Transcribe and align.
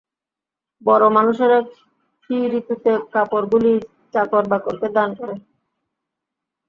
বড় 0.81 1.05
মানুষেরা 1.17 1.57
ফি-ঋতুতে 2.23 2.91
কাপড়গুলি 3.13 3.73
চাকর-বাকরদের 4.13 4.91
দান 4.97 5.09
করে। 5.19 5.35